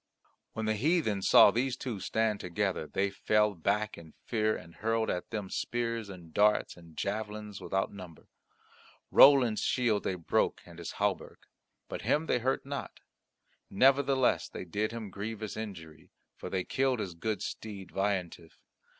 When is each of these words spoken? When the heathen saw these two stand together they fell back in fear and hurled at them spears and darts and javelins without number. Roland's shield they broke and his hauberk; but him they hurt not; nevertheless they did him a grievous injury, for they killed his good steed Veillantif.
When 0.53 0.65
the 0.65 0.73
heathen 0.73 1.21
saw 1.21 1.51
these 1.51 1.77
two 1.77 1.99
stand 1.99 2.39
together 2.39 2.87
they 2.87 3.11
fell 3.11 3.53
back 3.53 3.99
in 3.99 4.15
fear 4.25 4.57
and 4.57 4.73
hurled 4.77 5.11
at 5.11 5.29
them 5.29 5.51
spears 5.51 6.09
and 6.09 6.33
darts 6.33 6.75
and 6.75 6.97
javelins 6.97 7.61
without 7.61 7.93
number. 7.93 8.27
Roland's 9.11 9.61
shield 9.61 10.03
they 10.03 10.15
broke 10.15 10.63
and 10.65 10.79
his 10.79 10.93
hauberk; 10.93 11.45
but 11.87 12.01
him 12.01 12.25
they 12.25 12.39
hurt 12.39 12.65
not; 12.65 13.01
nevertheless 13.69 14.49
they 14.49 14.65
did 14.65 14.91
him 14.91 15.05
a 15.05 15.11
grievous 15.11 15.55
injury, 15.55 16.09
for 16.35 16.49
they 16.49 16.63
killed 16.63 16.97
his 16.99 17.13
good 17.13 17.43
steed 17.43 17.91
Veillantif. 17.91 18.57